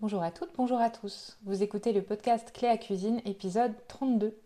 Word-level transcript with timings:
Bonjour 0.00 0.22
à 0.22 0.30
toutes, 0.30 0.54
bonjour 0.56 0.78
à 0.78 0.90
tous. 0.90 1.36
Vous 1.42 1.64
écoutez 1.64 1.92
le 1.92 2.02
podcast 2.02 2.52
Cléa 2.52 2.78
Cuisine, 2.78 3.20
épisode 3.24 3.74
32. 3.88 4.38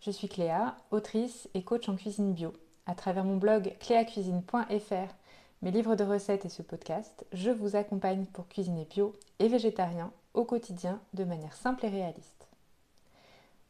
Je 0.00 0.10
suis 0.10 0.30
Cléa, 0.30 0.78
autrice 0.90 1.46
et 1.52 1.62
coach 1.62 1.90
en 1.90 1.96
cuisine 1.96 2.32
bio. 2.32 2.54
À 2.86 2.94
travers 2.94 3.24
mon 3.24 3.36
blog 3.36 3.74
cléacuisine.fr, 3.80 5.14
mes 5.60 5.70
livres 5.70 5.94
de 5.94 6.04
recettes 6.04 6.46
et 6.46 6.48
ce 6.48 6.62
podcast, 6.62 7.26
je 7.34 7.50
vous 7.50 7.76
accompagne 7.76 8.24
pour 8.24 8.48
cuisiner 8.48 8.86
bio 8.86 9.12
et 9.40 9.48
végétarien 9.48 10.10
au 10.32 10.44
quotidien 10.44 11.02
de 11.12 11.24
manière 11.24 11.54
simple 11.54 11.84
et 11.84 11.90
réaliste. 11.90 12.48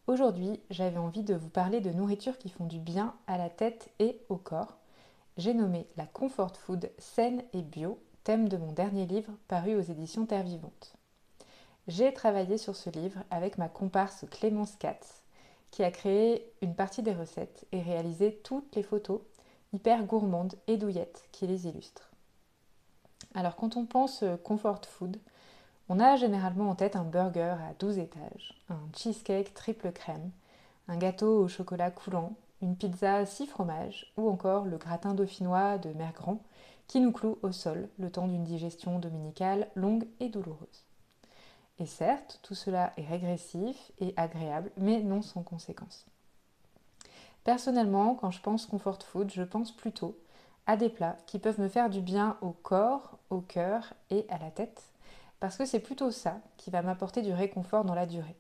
Aujourd'hui, 0.07 0.61
j'avais 0.71 0.98
envie 0.98 1.25
de 1.25 1.34
vous 1.34 1.50
parler 1.50 1.80
de 1.80 1.91
nourriture 1.91 2.39
qui 2.39 2.48
font 2.48 2.66
du 2.66 2.79
bien 2.79 3.12
à 3.27 3.39
la 3.39 3.50
tête 3.50 3.91
et 3.98 4.21
au 4.29 4.37
corps. 4.37 4.77
J'ai 5.37 5.53
nommé 5.53 5.89
la 5.96 6.07
comfort 6.07 6.57
food 6.57 6.93
saine 6.96 7.43
et 7.55 7.62
bio 7.62 7.98
thème 8.27 8.48
de 8.48 8.56
mon 8.56 8.72
dernier 8.72 9.06
livre 9.06 9.30
paru 9.46 9.77
aux 9.77 9.82
éditions 9.82 10.26
Terre 10.26 10.43
Vivante. 10.43 10.96
J'ai 11.86 12.12
travaillé 12.12 12.58
sur 12.58 12.75
ce 12.75 12.90
livre 12.90 13.21
avec 13.30 13.57
ma 13.57 13.68
comparse 13.68 14.25
Clémence 14.32 14.75
Katz, 14.80 15.22
qui 15.71 15.84
a 15.84 15.93
créé 15.93 16.53
une 16.61 16.75
partie 16.75 17.04
des 17.04 17.14
recettes 17.14 17.68
et 17.70 17.81
réalisé 17.81 18.40
toutes 18.43 18.75
les 18.75 18.82
photos 18.82 19.20
hyper 19.72 20.03
gourmandes 20.03 20.57
et 20.67 20.76
douillettes 20.76 21.29
qui 21.31 21.46
les 21.46 21.68
illustrent. 21.68 22.11
Alors 23.36 23.54
quand 23.54 23.76
on 23.76 23.86
pense 23.86 24.25
comfort 24.43 24.84
food, 24.84 25.20
on 25.89 26.00
a 26.00 26.17
généralement 26.17 26.68
en 26.68 26.75
tête 26.75 26.96
un 26.96 27.04
burger 27.04 27.54
à 27.61 27.75
12 27.79 27.98
étages, 27.98 28.61
un 28.68 28.89
cheesecake 28.96 29.54
triple 29.54 29.93
crème, 29.93 30.32
un 30.89 30.96
gâteau 30.96 31.45
au 31.45 31.46
chocolat 31.46 31.93
coulant, 31.93 32.33
une 32.61 32.77
pizza 32.77 33.25
6 33.25 33.47
fromages 33.47 34.12
ou 34.17 34.28
encore 34.28 34.64
le 34.64 34.78
gratin 34.78 35.14
dauphinois 35.14 35.78
de 35.78 35.91
Mère 35.91 36.12
Grand 36.12 36.41
qui 36.86 37.00
nous 37.00 37.12
cloue 37.12 37.39
au 37.42 37.53
sol 37.53 37.89
le 37.98 38.11
temps 38.11 38.28
d'une 38.28 38.45
digestion 38.45 38.98
dominicale 38.98 39.69
longue 39.75 40.06
et 40.20 40.28
douloureuse. 40.28 40.84
Et 41.78 41.86
certes, 41.86 42.41
tout 42.42 42.55
cela 42.55 42.92
est 42.97 43.06
régressif 43.06 43.92
et 43.98 44.15
agréable, 44.17 44.70
mais 44.77 45.03
non 45.03 45.20
sans 45.23 45.42
conséquences. 45.42 46.07
Personnellement, 47.45 48.14
quand 48.14 48.31
je 48.31 48.41
pense 48.41 48.67
comfort 48.67 49.03
food, 49.03 49.31
je 49.31 49.42
pense 49.42 49.73
plutôt 49.73 50.19
à 50.67 50.77
des 50.77 50.89
plats 50.89 51.17
qui 51.27 51.39
peuvent 51.39 51.61
me 51.61 51.69
faire 51.69 51.91
du 51.91 52.01
bien 52.01 52.37
au 52.41 52.51
corps, 52.51 53.19
au 53.31 53.41
cœur 53.41 53.95
et 54.11 54.27
à 54.29 54.39
la 54.39 54.51
tête, 54.51 54.83
parce 55.39 55.57
que 55.57 55.67
c'est 55.67 55.81
plutôt 55.81 56.11
ça 56.11 56.41
qui 56.57 56.70
va 56.70 56.83
m'apporter 56.83 57.23
du 57.23 57.33
réconfort 57.33 57.84
dans 57.84 57.95
la 57.95 58.07
durée. 58.07 58.37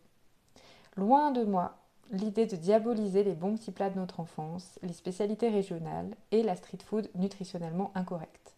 Loin 0.96 1.30
de 1.30 1.44
moi 1.44 1.76
l'idée 2.10 2.46
de 2.46 2.56
diaboliser 2.56 3.24
les 3.24 3.34
bons 3.34 3.56
petits 3.56 3.72
plats 3.72 3.90
de 3.90 3.98
notre 3.98 4.20
enfance, 4.20 4.78
les 4.82 4.92
spécialités 4.92 5.48
régionales 5.48 6.10
et 6.30 6.42
la 6.42 6.56
street 6.56 6.78
food 6.84 7.10
nutritionnellement 7.14 7.92
incorrecte. 7.94 8.54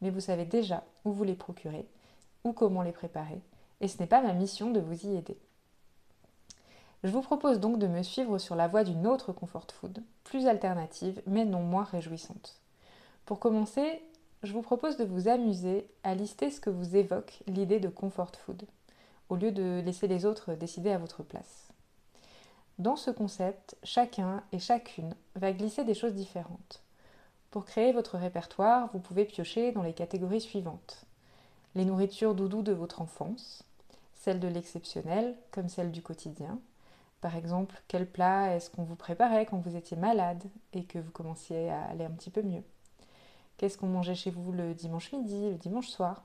Mais 0.00 0.10
vous 0.10 0.20
savez 0.20 0.44
déjà 0.44 0.84
où 1.04 1.12
vous 1.12 1.24
les 1.24 1.34
procurer 1.34 1.86
ou 2.44 2.52
comment 2.52 2.82
les 2.82 2.92
préparer, 2.92 3.40
et 3.80 3.88
ce 3.88 3.98
n'est 3.98 4.06
pas 4.06 4.22
ma 4.22 4.32
mission 4.32 4.70
de 4.70 4.80
vous 4.80 5.06
y 5.06 5.16
aider. 5.16 5.36
Je 7.04 7.10
vous 7.10 7.22
propose 7.22 7.60
donc 7.60 7.78
de 7.78 7.86
me 7.86 8.02
suivre 8.02 8.38
sur 8.38 8.56
la 8.56 8.68
voie 8.68 8.84
d'une 8.84 9.06
autre 9.06 9.32
comfort 9.32 9.66
food, 9.72 10.02
plus 10.24 10.46
alternative 10.46 11.22
mais 11.26 11.44
non 11.44 11.62
moins 11.62 11.84
réjouissante. 11.84 12.60
Pour 13.26 13.38
commencer, 13.38 14.02
je 14.42 14.52
vous 14.52 14.62
propose 14.62 14.96
de 14.96 15.04
vous 15.04 15.28
amuser 15.28 15.88
à 16.04 16.14
lister 16.14 16.50
ce 16.50 16.60
que 16.60 16.70
vous 16.70 16.96
évoque 16.96 17.42
l'idée 17.46 17.80
de 17.80 17.88
comfort 17.88 18.32
food, 18.36 18.62
au 19.28 19.36
lieu 19.36 19.50
de 19.50 19.82
laisser 19.84 20.06
les 20.06 20.24
autres 20.24 20.54
décider 20.54 20.90
à 20.90 20.98
votre 20.98 21.22
place. 21.22 21.65
Dans 22.78 22.96
ce 22.96 23.10
concept, 23.10 23.74
chacun 23.84 24.42
et 24.52 24.58
chacune 24.58 25.14
va 25.34 25.52
glisser 25.52 25.82
des 25.84 25.94
choses 25.94 26.12
différentes. 26.12 26.82
Pour 27.50 27.64
créer 27.64 27.92
votre 27.94 28.18
répertoire, 28.18 28.90
vous 28.92 28.98
pouvez 28.98 29.24
piocher 29.24 29.72
dans 29.72 29.82
les 29.82 29.94
catégories 29.94 30.42
suivantes. 30.42 31.06
Les 31.74 31.86
nourritures 31.86 32.34
doudou 32.34 32.60
de 32.60 32.74
votre 32.74 33.00
enfance, 33.00 33.64
celles 34.14 34.40
de 34.40 34.48
l'exceptionnel 34.48 35.34
comme 35.52 35.70
celles 35.70 35.90
du 35.90 36.02
quotidien. 36.02 36.58
Par 37.22 37.34
exemple, 37.34 37.80
quel 37.88 38.06
plat 38.06 38.54
est-ce 38.54 38.68
qu'on 38.68 38.84
vous 38.84 38.94
préparait 38.94 39.46
quand 39.46 39.58
vous 39.58 39.74
étiez 39.74 39.96
malade 39.96 40.44
et 40.74 40.84
que 40.84 40.98
vous 40.98 41.10
commenciez 41.10 41.70
à 41.70 41.82
aller 41.84 42.04
un 42.04 42.10
petit 42.10 42.30
peu 42.30 42.42
mieux? 42.42 42.62
Qu'est-ce 43.56 43.78
qu'on 43.78 43.86
mangeait 43.86 44.14
chez 44.14 44.30
vous 44.30 44.52
le 44.52 44.74
dimanche 44.74 45.12
midi, 45.12 45.48
le 45.48 45.56
dimanche 45.56 45.88
soir? 45.88 46.24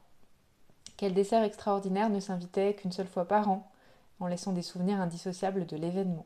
Quel 0.97 1.13
dessert 1.13 1.44
extraordinaire 1.44 2.09
ne 2.09 2.19
s'invitait 2.19 2.73
qu'une 2.73 2.91
seule 2.91 3.07
fois 3.07 3.25
par 3.25 3.50
an, 3.50 3.72
en 4.19 4.28
laissant 4.28 4.51
des 4.51 4.61
souvenirs 4.61 5.00
indissociables 5.00 5.66
de 5.66 5.78
l'événement? 5.78 6.25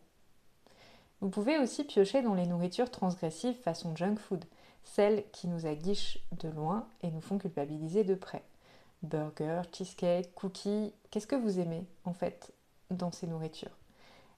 Vous 1.22 1.30
pouvez 1.30 1.58
aussi 1.58 1.84
piocher 1.84 2.22
dans 2.22 2.34
les 2.34 2.46
nourritures 2.46 2.92
transgressives 2.92 3.56
façon 3.62 3.96
junk 3.96 4.18
food, 4.18 4.46
celles 4.84 5.24
qui 5.32 5.48
nous 5.48 5.66
aguichent 5.66 6.20
de 6.40 6.50
loin 6.50 6.88
et 7.02 7.10
nous 7.10 7.22
font 7.22 7.38
culpabiliser 7.38 8.04
de 8.04 8.16
près. 8.16 8.44
Burger, 9.02 9.62
cheesecake, 9.72 10.34
cookies, 10.36 10.94
qu'est-ce 11.10 11.28
que 11.28 11.36
vous 11.36 11.60
aimez 11.60 11.86
en 12.04 12.14
fait 12.14 12.54
dans 12.92 13.12
ces 13.12 13.28
nourritures? 13.28 13.76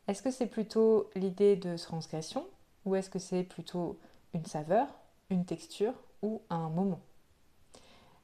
Est-ce 0.07 0.21
que 0.21 0.31
c'est 0.31 0.47
plutôt 0.47 1.09
l'idée 1.15 1.55
de 1.55 1.75
transgression 1.75 2.47
ou 2.85 2.95
est-ce 2.95 3.09
que 3.09 3.19
c'est 3.19 3.43
plutôt 3.43 3.99
une 4.33 4.45
saveur, 4.45 4.87
une 5.29 5.45
texture 5.45 5.93
ou 6.21 6.41
un 6.49 6.69
moment? 6.69 7.01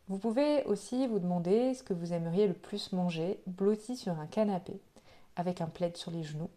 Vous 0.07 0.17
pouvez 0.17 0.63
aussi 0.65 1.07
vous 1.07 1.19
demander 1.19 1.73
ce 1.73 1.83
que 1.83 1.93
vous 1.93 2.13
aimeriez 2.13 2.47
le 2.47 2.53
plus 2.53 2.91
manger 2.91 3.41
blotti 3.47 3.95
sur 3.95 4.19
un 4.19 4.27
canapé 4.27 4.79
avec 5.35 5.61
un 5.61 5.67
plaid 5.67 5.97
sur 5.97 6.11
les 6.11 6.23
genoux 6.23 6.49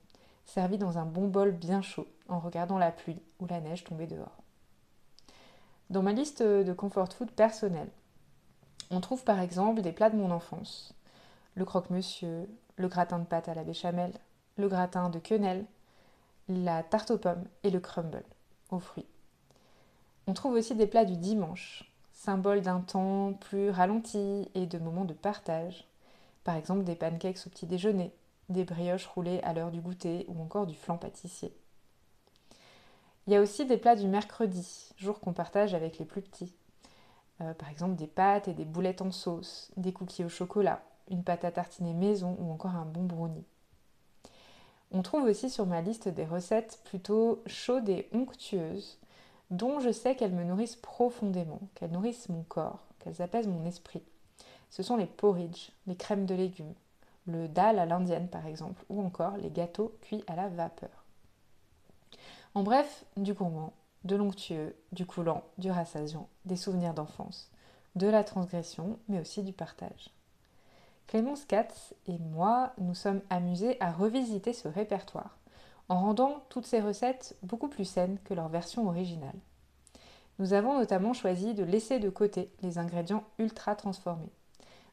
servi 0.46 0.78
dans 0.78 0.98
un 0.98 1.04
bon 1.04 1.28
bol 1.28 1.52
bien 1.52 1.82
chaud, 1.82 2.06
en 2.28 2.38
regardant 2.38 2.78
la 2.78 2.90
pluie 2.90 3.20
ou 3.40 3.46
la 3.46 3.60
neige 3.60 3.84
tomber 3.84 4.06
dehors. 4.06 4.42
Dans 5.90 6.02
ma 6.02 6.12
liste 6.12 6.42
de 6.42 6.72
comfort 6.72 7.12
food 7.12 7.30
personnel, 7.30 7.88
on 8.90 9.00
trouve 9.00 9.24
par 9.24 9.40
exemple 9.40 9.82
des 9.82 9.92
plats 9.92 10.10
de 10.10 10.16
mon 10.16 10.30
enfance. 10.30 10.94
Le 11.54 11.64
croque-monsieur, 11.64 12.48
le 12.76 12.88
gratin 12.88 13.18
de 13.18 13.24
pâte 13.24 13.48
à 13.48 13.54
la 13.54 13.64
béchamel, 13.64 14.12
le 14.56 14.68
gratin 14.68 15.10
de 15.10 15.18
quenelle, 15.18 15.66
la 16.48 16.82
tarte 16.82 17.10
aux 17.10 17.18
pommes 17.18 17.44
et 17.62 17.70
le 17.70 17.80
crumble 17.80 18.22
aux 18.70 18.78
fruits. 18.78 19.06
On 20.26 20.32
trouve 20.32 20.54
aussi 20.54 20.74
des 20.74 20.86
plats 20.86 21.04
du 21.04 21.16
dimanche, 21.16 21.90
symbole 22.12 22.60
d'un 22.60 22.80
temps 22.80 23.32
plus 23.34 23.70
ralenti 23.70 24.48
et 24.54 24.66
de 24.66 24.78
moments 24.78 25.04
de 25.04 25.14
partage. 25.14 25.86
Par 26.44 26.56
exemple 26.56 26.84
des 26.84 26.94
pancakes 26.94 27.46
au 27.46 27.50
petit 27.50 27.66
déjeuner, 27.66 28.12
des 28.48 28.64
brioches 28.64 29.06
roulées 29.06 29.40
à 29.42 29.52
l'heure 29.52 29.70
du 29.70 29.80
goûter 29.80 30.24
ou 30.28 30.40
encore 30.40 30.66
du 30.66 30.74
flan 30.74 30.98
pâtissier. 30.98 31.56
Il 33.26 33.32
y 33.32 33.36
a 33.36 33.40
aussi 33.40 33.66
des 33.66 33.76
plats 33.76 33.96
du 33.96 34.06
mercredi, 34.06 34.92
jour 34.96 35.18
qu'on 35.18 35.32
partage 35.32 35.74
avec 35.74 35.98
les 35.98 36.04
plus 36.04 36.22
petits. 36.22 36.54
Euh, 37.40 37.52
par 37.54 37.68
exemple 37.68 37.96
des 37.96 38.06
pâtes 38.06 38.48
et 38.48 38.54
des 38.54 38.64
boulettes 38.64 39.02
en 39.02 39.10
sauce, 39.10 39.70
des 39.76 39.92
cookies 39.92 40.24
au 40.24 40.28
chocolat, 40.28 40.82
une 41.10 41.22
pâte 41.22 41.44
à 41.44 41.50
tartiner 41.50 41.92
maison 41.92 42.36
ou 42.40 42.50
encore 42.50 42.74
un 42.74 42.86
bon 42.86 43.04
brownie. 43.04 43.44
On 44.92 45.02
trouve 45.02 45.24
aussi 45.24 45.50
sur 45.50 45.66
ma 45.66 45.82
liste 45.82 46.08
des 46.08 46.24
recettes 46.24 46.80
plutôt 46.84 47.42
chaudes 47.46 47.88
et 47.88 48.08
onctueuses, 48.12 48.98
dont 49.50 49.80
je 49.80 49.90
sais 49.90 50.14
qu'elles 50.14 50.34
me 50.34 50.44
nourrissent 50.44 50.76
profondément, 50.76 51.60
qu'elles 51.74 51.90
nourrissent 51.90 52.28
mon 52.28 52.42
corps, 52.44 52.86
qu'elles 53.00 53.20
apaisent 53.20 53.48
mon 53.48 53.64
esprit. 53.66 54.02
Ce 54.70 54.82
sont 54.82 54.96
les 54.96 55.06
porridge, 55.06 55.70
les 55.86 55.96
crèmes 55.96 56.26
de 56.26 56.34
légumes, 56.34 56.74
le 57.26 57.48
dal 57.48 57.78
à 57.78 57.86
l'indienne 57.86 58.28
par 58.28 58.46
exemple, 58.46 58.84
ou 58.88 59.02
encore 59.02 59.36
les 59.36 59.50
gâteaux 59.50 59.96
cuits 60.02 60.24
à 60.26 60.36
la 60.36 60.48
vapeur. 60.48 61.04
En 62.54 62.62
bref, 62.62 63.04
du 63.16 63.34
gourmand, 63.34 63.72
de 64.04 64.16
l'onctueux, 64.16 64.74
du 64.92 65.04
coulant, 65.04 65.42
du 65.58 65.70
rassasiant, 65.70 66.28
des 66.44 66.56
souvenirs 66.56 66.94
d'enfance, 66.94 67.50
de 67.96 68.06
la 68.06 68.24
transgression, 68.24 68.98
mais 69.08 69.20
aussi 69.20 69.42
du 69.42 69.52
partage. 69.52 70.10
Clémence 71.06 71.44
Katz 71.44 71.94
et 72.06 72.18
moi 72.18 72.72
nous 72.78 72.94
sommes 72.94 73.20
amusés 73.30 73.76
à 73.80 73.92
revisiter 73.92 74.52
ce 74.52 74.68
répertoire 74.68 75.38
en 75.88 76.00
rendant 76.00 76.42
toutes 76.48 76.66
ces 76.66 76.80
recettes 76.80 77.36
beaucoup 77.42 77.68
plus 77.68 77.84
saines 77.84 78.18
que 78.24 78.34
leur 78.34 78.48
version 78.48 78.88
originale. 78.88 79.38
Nous 80.38 80.52
avons 80.52 80.78
notamment 80.78 81.12
choisi 81.12 81.54
de 81.54 81.64
laisser 81.64 81.98
de 81.98 82.10
côté 82.10 82.50
les 82.62 82.78
ingrédients 82.78 83.24
ultra 83.38 83.76
transformés 83.76 84.32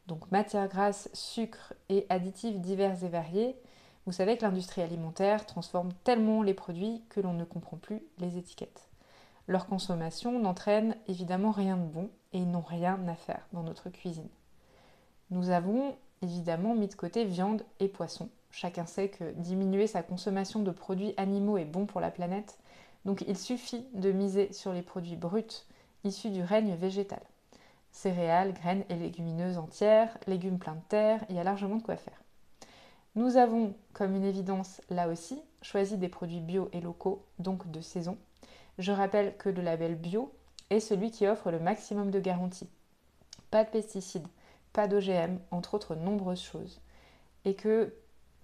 donc 0.08 0.32
matières 0.32 0.68
grasses, 0.68 1.10
sucre 1.14 1.74
et 1.90 2.06
additifs 2.10 2.60
divers 2.60 3.04
et 3.04 3.10
variés, 3.10 3.56
vous 4.06 4.12
savez 4.12 4.38
que 4.38 4.44
l'industrie 4.44 4.82
alimentaire 4.82 5.46
transforme 5.46 5.94
tellement 6.04 6.44
les 6.44 6.54
produits 6.54 7.04
que 7.10 7.22
l'on 7.22 7.34
ne 7.34 7.46
comprend 7.46 7.78
plus 7.78 8.02
les 8.20 8.38
étiquettes. 8.38 8.90
Leur 9.48 9.66
consommation 9.66 10.40
n'entraîne 10.40 10.98
évidemment 11.08 11.52
rien 11.52 11.78
de 11.78 11.86
bon 11.86 12.10
et 12.34 12.40
ils 12.40 12.50
n'ont 12.50 12.62
rien 12.62 13.00
à 13.08 13.16
faire 13.16 13.46
dans 13.54 13.64
notre 13.64 13.90
cuisine. 13.90 14.30
Nous 15.30 15.50
avons 15.50 15.96
évidemment 16.22 16.76
mis 16.76 16.88
de 16.88 16.96
côté 16.96 17.26
viande 17.26 17.64
et 17.80 17.88
poisson. 17.88 18.30
Chacun 18.52 18.86
sait 18.86 19.10
que 19.10 19.32
diminuer 19.34 19.88
sa 19.88 20.04
consommation 20.04 20.62
de 20.62 20.72
produits 20.72 21.14
animaux 21.18 21.58
est 21.58 21.66
bon 21.66 21.86
pour 21.86 22.02
la 22.02 22.12
planète, 22.12 22.60
donc 23.06 23.24
il 23.28 23.38
suffit 23.38 23.86
de 23.94 24.12
miser 24.12 24.54
sur 24.54 24.74
les 24.74 24.82
produits 24.82 25.16
bruts 25.16 25.66
issus 26.04 26.30
du 26.30 26.44
règne 26.44 26.76
végétal. 26.76 27.22
Céréales, 27.94 28.54
graines 28.54 28.84
et 28.90 28.96
légumineuses 28.96 29.60
entières, 29.60 30.18
légumes 30.26 30.58
pleins 30.58 30.76
de 30.76 30.82
terre, 30.90 31.24
il 31.30 31.36
y 31.36 31.40
a 31.40 31.44
largement 31.44 31.76
de 31.76 31.84
quoi 31.84 31.96
faire. 31.96 32.22
Nous 33.16 33.38
avons, 33.38 33.76
comme 33.94 34.16
une 34.16 34.24
évidence 34.24 34.82
là 34.90 35.08
aussi, 35.08 35.40
choisi 35.62 35.98
des 35.98 36.10
produits 36.10 36.42
bio 36.42 36.70
et 36.74 36.82
locaux, 36.82 37.24
donc 37.38 37.70
de 37.70 37.82
saison. 37.82 38.18
Je 38.80 38.92
rappelle 38.92 39.38
que 39.38 39.48
le 39.48 39.62
label 39.62 39.94
bio 39.94 40.34
est 40.72 40.80
celui 40.80 41.12
qui 41.12 41.28
offre 41.28 41.52
le 41.52 41.60
maximum 41.60 42.10
de 42.10 42.20
garanties. 42.20 42.70
Pas 43.52 43.64
de 43.64 43.70
pesticides, 43.70 44.28
pas 44.74 44.88
d'OGM, 44.88 45.38
entre 45.52 45.76
autres 45.76 45.96
nombreuses 45.96 46.42
choses. 46.42 46.82
Et 47.46 47.54
que, 47.54 47.94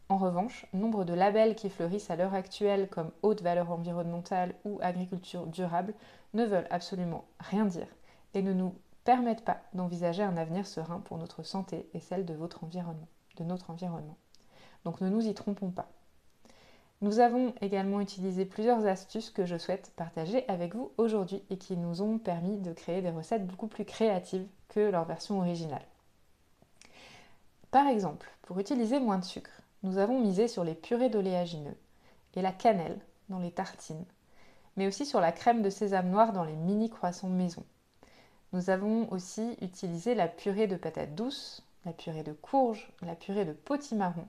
en 0.10 0.18
revanche, 0.18 0.68
nombre 0.74 1.06
de 1.06 1.14
labels 1.14 1.56
qui 1.56 1.72
fleurissent 1.72 2.12
à 2.12 2.16
l'heure 2.16 2.36
actuelle 2.36 2.88
comme 2.88 3.12
haute 3.24 3.42
valeur 3.42 3.72
environnementale 3.72 4.54
ou 4.64 4.78
agriculture 4.84 5.48
durable 5.48 5.96
ne 6.36 6.46
veulent 6.46 6.68
absolument 6.70 7.26
rien 7.40 7.66
dire 7.66 7.88
et 8.36 8.44
ne 8.44 8.54
nous 8.54 8.76
permettent 9.04 9.46
pas 9.46 9.62
d'envisager 9.74 10.24
un 10.24 10.38
avenir 10.38 10.68
serein 10.68 11.00
pour 11.00 11.18
notre 11.18 11.44
santé 11.44 11.90
et 11.94 12.00
celle 12.00 12.26
de 12.26 12.34
votre 12.34 12.64
environnement, 12.64 13.08
de 13.38 13.44
notre 13.44 13.70
environnement. 13.70 14.18
Donc 14.86 15.02
ne 15.02 15.10
nous 15.10 15.28
y 15.28 15.34
trompons 15.34 15.72
pas. 15.72 15.90
Nous 17.02 17.20
avons 17.20 17.54
également 17.62 18.02
utilisé 18.02 18.44
plusieurs 18.44 18.86
astuces 18.86 19.30
que 19.30 19.46
je 19.46 19.58
souhaite 19.58 19.94
partager 19.96 20.48
avec 20.50 20.76
vous 20.76 20.92
aujourd'hui 20.98 21.42
et 21.50 21.58
qui 21.58 21.78
nous 21.78 22.02
ont 22.02 22.18
permis 22.18 22.58
de 22.58 22.74
créer 22.74 23.02
des 23.02 23.10
recettes 23.10 23.48
beaucoup 23.48 23.68
plus 23.68 23.86
créatives 23.86 24.46
que 24.68 24.82
leur 24.82 25.06
version 25.06 25.40
originale. 25.40 25.86
Par 27.72 27.88
exemple, 27.88 28.30
pour 28.42 28.60
utiliser 28.60 29.00
moins 29.00 29.20
de 29.20 29.24
sucre, 29.24 29.62
nous 29.84 29.98
avons 29.98 30.20
misé 30.20 30.50
sur 30.50 30.66
les 30.66 30.76
purées 30.76 31.10
d'oléagineux 31.10 31.78
et 32.36 32.42
la 32.42 32.52
cannelle 32.52 33.00
dans 33.30 33.40
les 33.40 33.52
tartines, 33.52 34.06
mais 34.76 34.88
aussi 34.88 35.06
sur 35.06 35.22
la 35.22 35.32
crème 35.32 35.62
de 35.62 35.70
sésame 35.70 36.10
noire 36.10 36.34
dans 36.34 36.44
les 36.44 36.56
mini 36.56 36.90
croissants 36.90 37.30
maison. 37.30 37.64
Nous 38.52 38.70
avons 38.70 39.12
aussi 39.12 39.58
utilisé 39.62 40.16
la 40.16 40.28
purée 40.28 40.68
de 40.68 40.76
patates 40.76 41.14
douces, 41.14 41.64
la 41.86 41.94
purée 41.94 42.24
de 42.24 42.34
courge, 42.34 42.92
la 43.02 43.16
purée 43.16 43.46
de 43.46 43.54
potimarron 43.54 44.28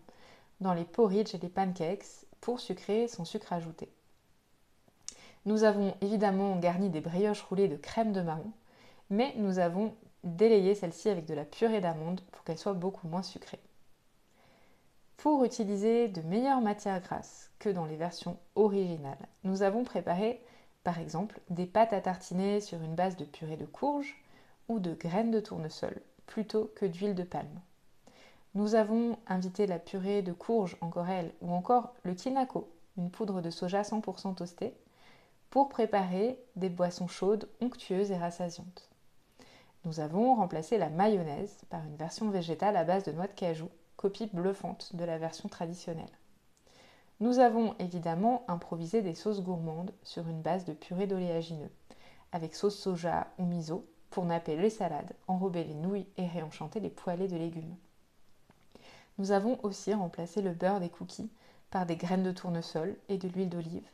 dans 0.60 0.74
les 0.74 0.84
porridge 0.84 1.34
et 1.34 1.38
les 1.38 1.48
pancakes 1.48 2.26
pour 2.40 2.60
sucrer 2.60 3.08
sans 3.08 3.24
sucre 3.24 3.52
ajouté. 3.52 3.88
Nous 5.46 5.64
avons 5.64 5.94
évidemment 6.02 6.56
garni 6.56 6.90
des 6.90 7.00
brioches 7.00 7.42
roulées 7.42 7.68
de 7.68 7.76
crème 7.76 8.12
de 8.12 8.20
marron, 8.20 8.52
mais 9.08 9.32
nous 9.36 9.58
avons 9.58 9.94
délayé 10.22 10.74
celle-ci 10.74 11.08
avec 11.08 11.24
de 11.24 11.34
la 11.34 11.46
purée 11.46 11.80
d'amande 11.80 12.20
pour 12.32 12.44
qu'elle 12.44 12.58
soit 12.58 12.74
beaucoup 12.74 13.08
moins 13.08 13.22
sucrée. 13.22 13.60
Pour 15.16 15.44
utiliser 15.44 16.08
de 16.08 16.20
meilleures 16.22 16.60
matières 16.60 17.00
grasses 17.00 17.50
que 17.58 17.70
dans 17.70 17.86
les 17.86 17.96
versions 17.96 18.38
originales, 18.54 19.28
nous 19.44 19.62
avons 19.62 19.84
préparé 19.84 20.42
par 20.82 20.98
exemple 20.98 21.40
des 21.50 21.66
pâtes 21.66 21.92
à 21.92 22.00
tartiner 22.00 22.60
sur 22.60 22.82
une 22.82 22.94
base 22.94 23.16
de 23.16 23.24
purée 23.24 23.56
de 23.56 23.66
courge 23.66 24.16
ou 24.68 24.78
de 24.78 24.94
graines 24.94 25.30
de 25.30 25.40
tournesol 25.40 26.00
plutôt 26.26 26.70
que 26.76 26.86
d'huile 26.86 27.14
de 27.14 27.24
palme. 27.24 27.60
Nous 28.54 28.74
avons 28.74 29.18
invité 29.26 29.66
la 29.66 29.78
purée 29.78 30.22
de 30.22 30.32
courge 30.32 30.76
en 30.80 30.88
corelle 30.88 31.32
ou 31.40 31.52
encore 31.52 31.94
le 32.02 32.14
kinako, 32.14 32.68
une 32.96 33.10
poudre 33.10 33.40
de 33.40 33.50
soja 33.50 33.82
100% 33.82 34.34
toastée, 34.34 34.74
pour 35.50 35.68
préparer 35.68 36.38
des 36.56 36.68
boissons 36.68 37.08
chaudes, 37.08 37.48
onctueuses 37.60 38.12
et 38.12 38.16
rassasiantes. 38.16 38.88
Nous 39.84 39.98
avons 40.00 40.34
remplacé 40.34 40.78
la 40.78 40.90
mayonnaise 40.90 41.56
par 41.70 41.84
une 41.84 41.96
version 41.96 42.30
végétale 42.30 42.76
à 42.76 42.84
base 42.84 43.04
de 43.04 43.12
noix 43.12 43.26
de 43.26 43.32
cajou, 43.32 43.68
copie 43.96 44.30
bluffante 44.32 44.94
de 44.94 45.04
la 45.04 45.18
version 45.18 45.48
traditionnelle. 45.48 46.19
Nous 47.20 47.38
avons 47.38 47.74
évidemment 47.78 48.44
improvisé 48.48 49.02
des 49.02 49.14
sauces 49.14 49.42
gourmandes 49.42 49.92
sur 50.02 50.26
une 50.26 50.40
base 50.40 50.64
de 50.64 50.72
purée 50.72 51.06
d'oléagineux, 51.06 51.70
avec 52.32 52.54
sauce 52.54 52.78
soja 52.78 53.26
ou 53.38 53.44
miso 53.44 53.86
pour 54.08 54.24
napper 54.24 54.56
les 54.56 54.70
salades, 54.70 55.14
enrober 55.28 55.64
les 55.64 55.74
nouilles 55.74 56.08
et 56.16 56.26
réenchanter 56.26 56.80
les 56.80 56.88
poêlés 56.88 57.28
de 57.28 57.36
légumes. 57.36 57.76
Nous 59.18 59.32
avons 59.32 59.58
aussi 59.62 59.92
remplacé 59.92 60.40
le 60.40 60.52
beurre 60.52 60.80
des 60.80 60.88
cookies 60.88 61.30
par 61.70 61.84
des 61.84 61.96
graines 61.96 62.22
de 62.22 62.32
tournesol 62.32 62.96
et 63.10 63.18
de 63.18 63.28
l'huile 63.28 63.50
d'olive, 63.50 63.86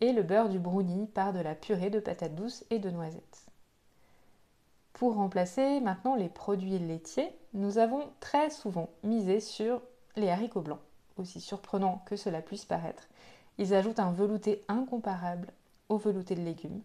et 0.00 0.12
le 0.12 0.22
beurre 0.22 0.48
du 0.48 0.60
brownie 0.60 1.06
par 1.06 1.32
de 1.32 1.40
la 1.40 1.56
purée 1.56 1.90
de 1.90 1.98
patates 1.98 2.36
douces 2.36 2.64
et 2.70 2.78
de 2.78 2.90
noisettes. 2.90 3.46
Pour 4.92 5.16
remplacer 5.16 5.80
maintenant 5.80 6.14
les 6.14 6.28
produits 6.28 6.78
laitiers, 6.78 7.36
nous 7.54 7.78
avons 7.78 8.04
très 8.20 8.50
souvent 8.50 8.88
misé 9.02 9.40
sur 9.40 9.82
les 10.14 10.30
haricots 10.30 10.62
blancs. 10.62 10.80
Aussi 11.18 11.40
surprenant 11.40 12.02
que 12.06 12.16
cela 12.16 12.40
puisse 12.40 12.64
paraître, 12.64 13.08
ils 13.58 13.74
ajoutent 13.74 13.98
un 13.98 14.12
velouté 14.12 14.62
incomparable 14.68 15.52
au 15.88 15.98
velouté 15.98 16.36
de 16.36 16.42
légumes 16.42 16.80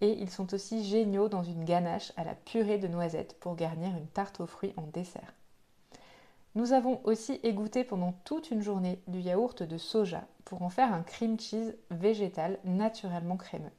et 0.00 0.12
ils 0.12 0.30
sont 0.30 0.54
aussi 0.54 0.84
géniaux 0.84 1.28
dans 1.28 1.42
une 1.42 1.64
ganache 1.64 2.12
à 2.16 2.24
la 2.24 2.34
purée 2.34 2.78
de 2.78 2.88
noisettes 2.88 3.38
pour 3.40 3.56
garnir 3.56 3.94
une 3.96 4.06
tarte 4.06 4.40
aux 4.40 4.46
fruits 4.46 4.74
en 4.76 4.86
dessert. 4.86 5.34
Nous 6.54 6.72
avons 6.72 7.00
aussi 7.04 7.40
égoutté 7.42 7.84
pendant 7.84 8.12
toute 8.24 8.50
une 8.50 8.62
journée 8.62 9.02
du 9.06 9.20
yaourt 9.20 9.62
de 9.62 9.76
soja 9.76 10.24
pour 10.44 10.62
en 10.62 10.70
faire 10.70 10.92
un 10.92 11.02
cream 11.02 11.38
cheese 11.38 11.76
végétal 11.90 12.58
naturellement 12.64 13.36
crémeux. 13.36 13.72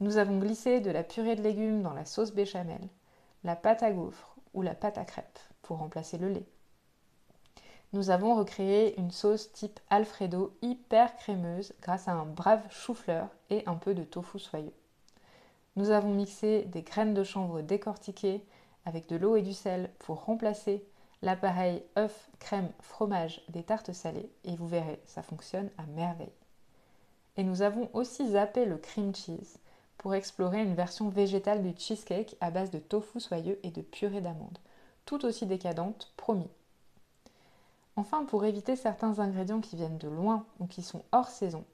Nous 0.00 0.18
avons 0.18 0.38
glissé 0.38 0.80
de 0.80 0.90
la 0.90 1.02
purée 1.02 1.34
de 1.34 1.42
légumes 1.42 1.82
dans 1.82 1.94
la 1.94 2.04
sauce 2.04 2.32
béchamel, 2.32 2.88
la 3.42 3.56
pâte 3.56 3.82
à 3.82 3.90
gaufres 3.90 4.36
ou 4.54 4.62
la 4.62 4.74
pâte 4.74 4.98
à 4.98 5.04
crêpes 5.04 5.40
pour 5.62 5.78
remplacer 5.78 6.18
le 6.18 6.28
lait. 6.28 6.46
Nous 7.92 8.10
avons 8.10 8.34
recréé 8.34 8.98
une 8.98 9.12
sauce 9.12 9.52
type 9.52 9.78
Alfredo 9.90 10.52
hyper 10.60 11.16
crémeuse 11.16 11.72
grâce 11.80 12.08
à 12.08 12.12
un 12.12 12.26
brave 12.26 12.64
chou-fleur 12.68 13.28
et 13.48 13.62
un 13.66 13.76
peu 13.76 13.94
de 13.94 14.02
tofu 14.02 14.38
soyeux. 14.38 14.74
Nous 15.76 15.90
avons 15.90 16.12
mixé 16.12 16.62
des 16.64 16.82
graines 16.82 17.14
de 17.14 17.22
chanvre 17.22 17.60
décortiquées 17.60 18.44
avec 18.84 19.08
de 19.08 19.16
l'eau 19.16 19.36
et 19.36 19.42
du 19.42 19.52
sel 19.52 19.90
pour 19.98 20.24
remplacer 20.24 20.84
l'appareil 21.22 21.82
œuf, 21.96 22.28
crème, 22.38 22.70
fromage 22.80 23.42
des 23.48 23.62
tartes 23.62 23.92
salées 23.92 24.30
et 24.44 24.56
vous 24.56 24.68
verrez, 24.68 25.00
ça 25.06 25.22
fonctionne 25.22 25.70
à 25.78 25.86
merveille. 25.86 26.32
Et 27.36 27.44
nous 27.44 27.62
avons 27.62 27.88
aussi 27.92 28.30
zappé 28.30 28.64
le 28.64 28.78
cream 28.78 29.14
cheese 29.14 29.58
pour 29.98 30.14
explorer 30.14 30.62
une 30.62 30.74
version 30.74 31.08
végétale 31.08 31.62
du 31.62 31.72
cheesecake 31.78 32.36
à 32.40 32.50
base 32.50 32.70
de 32.70 32.78
tofu 32.78 33.20
soyeux 33.20 33.58
et 33.62 33.70
de 33.70 33.82
purée 33.82 34.20
d'amandes, 34.20 34.58
tout 35.04 35.24
aussi 35.24 35.46
décadente, 35.46 36.12
promis. 36.16 36.50
Enfin, 37.96 38.24
pour 38.24 38.44
éviter 38.44 38.76
certains 38.76 39.18
ingrédients 39.20 39.62
qui 39.62 39.74
viennent 39.74 39.96
de 39.96 40.08
loin 40.08 40.44
ou 40.60 40.66
qui 40.66 40.82
sont 40.82 41.02
hors 41.12 41.28
saison, 41.28 41.64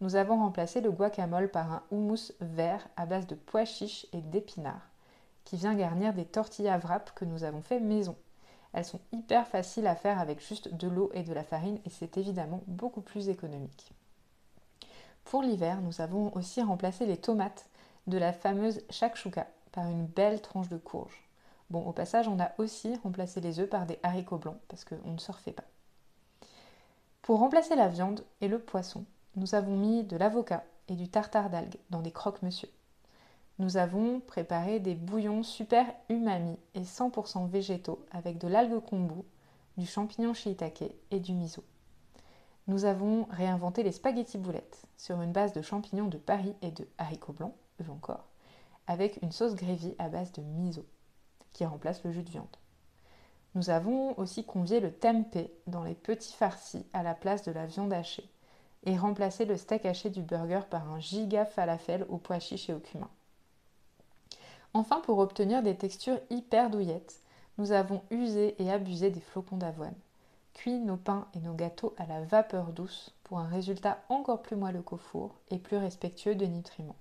nous 0.00 0.14
avons 0.14 0.38
remplacé 0.38 0.80
le 0.80 0.92
guacamole 0.92 1.50
par 1.50 1.72
un 1.72 1.82
houmous 1.90 2.32
vert 2.40 2.86
à 2.96 3.06
base 3.06 3.26
de 3.26 3.34
pois 3.34 3.64
chiches 3.64 4.06
et 4.12 4.20
d'épinards, 4.20 4.88
qui 5.44 5.56
vient 5.56 5.74
garnir 5.74 6.14
des 6.14 6.24
tortillas 6.24 6.78
wrap 6.78 7.12
que 7.14 7.24
nous 7.24 7.42
avons 7.42 7.60
fait 7.60 7.80
maison. 7.80 8.16
Elles 8.72 8.84
sont 8.84 9.00
hyper 9.12 9.46
faciles 9.48 9.86
à 9.86 9.96
faire 9.96 10.20
avec 10.20 10.40
juste 10.40 10.72
de 10.72 10.88
l'eau 10.88 11.10
et 11.12 11.22
de 11.22 11.32
la 11.32 11.44
farine 11.44 11.78
et 11.84 11.90
c'est 11.90 12.18
évidemment 12.18 12.62
beaucoup 12.66 13.00
plus 13.00 13.28
économique. 13.28 13.92
Pour 15.24 15.42
l'hiver, 15.42 15.80
nous 15.80 16.00
avons 16.00 16.34
aussi 16.36 16.60
remplacé 16.62 17.06
les 17.06 17.16
tomates 17.16 17.68
de 18.06 18.18
la 18.18 18.32
fameuse 18.32 18.82
shakshuka 18.90 19.46
par 19.72 19.88
une 19.88 20.06
belle 20.06 20.40
tranche 20.40 20.68
de 20.68 20.76
courge. 20.76 21.23
Bon, 21.70 21.84
au 21.86 21.92
passage, 21.92 22.28
on 22.28 22.40
a 22.40 22.52
aussi 22.58 22.94
remplacé 23.02 23.40
les 23.40 23.60
œufs 23.60 23.68
par 23.68 23.86
des 23.86 23.98
haricots 24.02 24.38
blancs 24.38 24.58
parce 24.68 24.84
qu'on 24.84 25.12
ne 25.12 25.18
se 25.18 25.32
refait 25.32 25.52
pas. 25.52 25.64
Pour 27.22 27.38
remplacer 27.38 27.74
la 27.74 27.88
viande 27.88 28.24
et 28.40 28.48
le 28.48 28.58
poisson, 28.58 29.04
nous 29.36 29.54
avons 29.54 29.76
mis 29.76 30.04
de 30.04 30.16
l'avocat 30.16 30.64
et 30.88 30.94
du 30.94 31.08
tartare 31.08 31.50
d'algues 31.50 31.78
dans 31.90 32.02
des 32.02 32.12
croque-monsieur 32.12 32.68
nous 33.60 33.76
avons 33.76 34.18
préparé 34.18 34.80
des 34.80 34.96
bouillons 34.96 35.44
super 35.44 35.86
umami 36.08 36.58
et 36.74 36.82
100% 36.82 37.48
végétaux 37.48 38.04
avec 38.10 38.38
de 38.38 38.48
l'algue 38.48 38.80
kombu, 38.80 39.22
du 39.76 39.86
champignon 39.86 40.34
shiitake 40.34 40.92
et 41.12 41.20
du 41.20 41.34
miso. 41.34 41.62
Nous 42.66 42.84
avons 42.84 43.28
réinventé 43.30 43.84
les 43.84 43.92
spaghettis 43.92 44.38
boulettes 44.38 44.82
sur 44.96 45.20
une 45.22 45.30
base 45.30 45.52
de 45.52 45.62
champignons 45.62 46.08
de 46.08 46.18
Paris 46.18 46.54
et 46.62 46.72
de 46.72 46.88
haricots 46.98 47.32
blancs, 47.32 47.54
eux 47.80 47.90
encore, 47.90 48.24
avec 48.88 49.20
une 49.22 49.30
sauce 49.30 49.54
grévy 49.54 49.94
à 50.00 50.08
base 50.08 50.32
de 50.32 50.42
miso 50.42 50.84
qui 51.54 51.64
remplace 51.64 52.04
le 52.04 52.12
jus 52.12 52.22
de 52.22 52.30
viande. 52.30 52.56
Nous 53.54 53.70
avons 53.70 54.18
aussi 54.18 54.44
convié 54.44 54.80
le 54.80 54.92
tempeh 54.92 55.50
dans 55.66 55.84
les 55.84 55.94
petits 55.94 56.34
farcis 56.34 56.84
à 56.92 57.02
la 57.02 57.14
place 57.14 57.44
de 57.44 57.52
la 57.52 57.64
viande 57.64 57.92
hachée 57.92 58.28
et 58.82 58.98
remplacé 58.98 59.44
le 59.46 59.56
steak 59.56 59.86
haché 59.86 60.10
du 60.10 60.22
burger 60.22 60.60
par 60.68 60.90
un 60.90 61.00
giga 61.00 61.46
falafel 61.46 62.04
au 62.10 62.18
pois 62.18 62.40
chiche 62.40 62.68
et 62.68 62.74
au 62.74 62.80
cumin. 62.80 63.08
Enfin, 64.74 65.00
pour 65.00 65.18
obtenir 65.18 65.62
des 65.62 65.76
textures 65.76 66.18
hyper 66.30 66.68
douillettes, 66.68 67.20
nous 67.56 67.70
avons 67.70 68.02
usé 68.10 68.60
et 68.60 68.72
abusé 68.72 69.10
des 69.10 69.20
flocons 69.20 69.56
d'avoine. 69.56 69.94
Cuit 70.52 70.80
nos 70.80 70.96
pains 70.96 71.28
et 71.34 71.38
nos 71.38 71.54
gâteaux 71.54 71.94
à 71.96 72.06
la 72.06 72.22
vapeur 72.22 72.72
douce 72.72 73.14
pour 73.22 73.38
un 73.38 73.48
résultat 73.48 74.02
encore 74.08 74.42
plus 74.42 74.56
moelleux 74.56 74.82
qu'au 74.82 74.96
four 74.96 75.36
et 75.50 75.58
plus 75.58 75.76
respectueux 75.76 76.34
de 76.34 76.46
nutriments. 76.46 76.96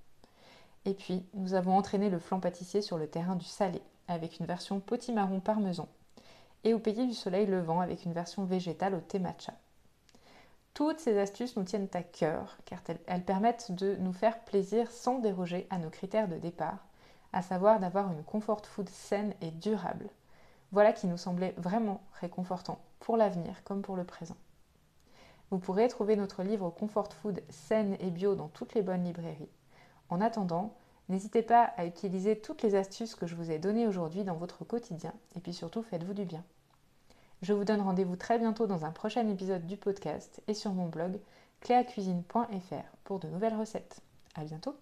Et 0.85 0.93
puis, 0.93 1.25
nous 1.33 1.55
avons 1.55 1.75
entraîné 1.75 2.09
le 2.09 2.19
flan 2.19 2.39
pâtissier 2.39 2.81
sur 2.81 2.97
le 2.97 3.07
terrain 3.07 3.35
du 3.35 3.45
salé 3.45 3.81
avec 4.07 4.39
une 4.39 4.45
version 4.45 4.79
potimarron 4.79 5.39
parmesan 5.39 5.87
et 6.63 6.73
au 6.73 6.79
pays 6.79 7.07
du 7.07 7.13
soleil 7.13 7.45
levant 7.45 7.81
avec 7.81 8.05
une 8.05 8.13
version 8.13 8.45
végétale 8.45 8.95
au 8.95 8.99
thé 8.99 9.19
matcha. 9.19 9.53
Toutes 10.73 10.99
ces 10.99 11.19
astuces 11.19 11.55
nous 11.55 11.63
tiennent 11.63 11.89
à 11.93 12.03
cœur 12.03 12.57
car 12.65 12.79
elles 13.05 13.23
permettent 13.23 13.71
de 13.71 13.95
nous 13.97 14.13
faire 14.13 14.39
plaisir 14.39 14.89
sans 14.91 15.19
déroger 15.19 15.67
à 15.69 15.77
nos 15.77 15.89
critères 15.89 16.27
de 16.27 16.37
départ 16.37 16.79
à 17.33 17.41
savoir 17.41 17.79
d'avoir 17.79 18.11
une 18.11 18.23
comfort 18.23 18.65
food 18.65 18.87
saine 18.89 19.33
et 19.41 19.51
durable. 19.51 20.09
Voilà 20.71 20.93
qui 20.93 21.07
nous 21.07 21.17
semblait 21.17 21.55
vraiment 21.57 22.01
réconfortant 22.21 22.79
pour 22.99 23.17
l'avenir 23.17 23.63
comme 23.63 23.81
pour 23.81 23.95
le 23.95 24.03
présent. 24.03 24.37
Vous 25.49 25.59
pourrez 25.59 25.87
trouver 25.87 26.15
notre 26.15 26.41
livre 26.41 26.69
Comfort 26.69 27.13
Food 27.13 27.43
saine 27.49 27.95
et 27.99 28.09
bio 28.09 28.33
dans 28.33 28.47
toutes 28.47 28.73
les 28.73 28.81
bonnes 28.81 29.03
librairies. 29.03 29.51
En 30.09 30.21
attendant, 30.21 30.73
N'hésitez 31.09 31.41
pas 31.41 31.63
à 31.77 31.85
utiliser 31.85 32.39
toutes 32.39 32.61
les 32.61 32.75
astuces 32.75 33.15
que 33.15 33.27
je 33.27 33.35
vous 33.35 33.51
ai 33.51 33.59
données 33.59 33.87
aujourd'hui 33.87 34.23
dans 34.23 34.35
votre 34.35 34.63
quotidien 34.63 35.13
et 35.35 35.39
puis 35.39 35.53
surtout 35.53 35.83
faites-vous 35.83 36.13
du 36.13 36.25
bien. 36.25 36.43
Je 37.41 37.51
vous 37.51 37.65
donne 37.65 37.81
rendez-vous 37.81 38.15
très 38.15 38.39
bientôt 38.39 38.67
dans 38.67 38.85
un 38.85 38.91
prochain 38.91 39.27
épisode 39.27 39.65
du 39.67 39.75
podcast 39.75 40.41
et 40.47 40.53
sur 40.53 40.71
mon 40.71 40.87
blog 40.87 41.19
cléacuisine.fr 41.59 42.95
pour 43.03 43.19
de 43.19 43.27
nouvelles 43.27 43.57
recettes. 43.57 43.99
À 44.35 44.45
bientôt! 44.45 44.75